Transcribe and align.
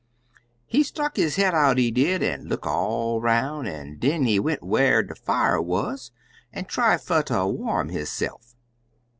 He 0.65 0.81
stuck 0.81 1.15
his 1.15 1.35
head 1.35 1.53
out, 1.53 1.77
he 1.77 1.91
did, 1.91 2.23
an' 2.23 2.47
look 2.47 2.65
all 2.65 3.21
'roun', 3.21 3.67
an' 3.67 3.99
den 3.99 4.23
he 4.25 4.39
went 4.39 4.63
whar 4.63 5.03
de 5.03 5.13
fier 5.13 5.61
wuz 5.61 6.09
an' 6.51 6.65
try 6.65 6.97
fer 6.97 7.21
ter 7.21 7.45
warm 7.45 7.89
hisse'f. 7.89 8.55